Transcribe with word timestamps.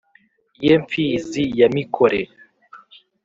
Ye 0.65 0.75
Mfizi 0.83 1.43
ya 1.59 1.67
Mikore 1.75 2.21